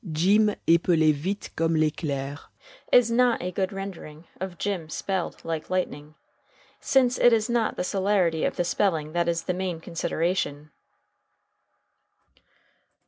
[0.11, 2.39] "Jim epelait vite comme l'eclair"
[2.91, 6.15] is not a good rendering of "Jim spelled like lightning,"
[6.79, 10.71] since it is not the celerity of the spelling that is the main consideration.